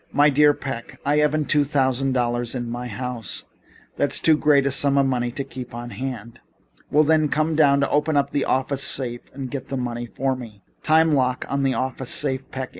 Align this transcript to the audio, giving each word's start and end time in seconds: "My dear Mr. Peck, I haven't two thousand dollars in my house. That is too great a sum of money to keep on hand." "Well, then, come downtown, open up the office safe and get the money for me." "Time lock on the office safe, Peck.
"My 0.11 0.31
dear 0.31 0.51
Mr. 0.51 0.59
Peck, 0.61 0.99
I 1.05 1.17
haven't 1.17 1.45
two 1.51 1.63
thousand 1.63 2.13
dollars 2.13 2.55
in 2.55 2.71
my 2.71 2.87
house. 2.87 3.45
That 3.97 4.11
is 4.11 4.19
too 4.19 4.35
great 4.35 4.65
a 4.65 4.71
sum 4.71 4.97
of 4.97 5.05
money 5.05 5.29
to 5.33 5.43
keep 5.43 5.75
on 5.75 5.91
hand." 5.91 6.39
"Well, 6.89 7.03
then, 7.03 7.29
come 7.29 7.55
downtown, 7.55 7.87
open 7.93 8.17
up 8.17 8.31
the 8.31 8.45
office 8.45 8.81
safe 8.81 9.21
and 9.31 9.51
get 9.51 9.67
the 9.67 9.77
money 9.77 10.07
for 10.07 10.35
me." 10.35 10.63
"Time 10.81 11.11
lock 11.11 11.45
on 11.49 11.61
the 11.61 11.75
office 11.75 12.09
safe, 12.09 12.49
Peck. 12.49 12.69